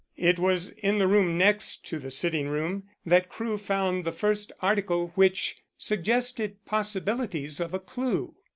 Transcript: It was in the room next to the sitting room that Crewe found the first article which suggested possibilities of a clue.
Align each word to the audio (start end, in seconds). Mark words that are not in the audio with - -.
It 0.17 0.39
was 0.39 0.69
in 0.69 0.97
the 0.97 1.07
room 1.07 1.37
next 1.37 1.85
to 1.85 1.99
the 1.99 2.09
sitting 2.09 2.47
room 2.47 2.89
that 3.05 3.29
Crewe 3.29 3.59
found 3.59 4.03
the 4.03 4.11
first 4.11 4.51
article 4.59 5.11
which 5.13 5.57
suggested 5.77 6.65
possibilities 6.65 7.59
of 7.59 7.71
a 7.75 7.79
clue. 7.79 8.33